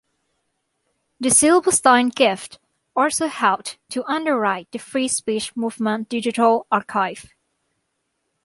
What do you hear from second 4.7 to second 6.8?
the Free Speech Movement Digital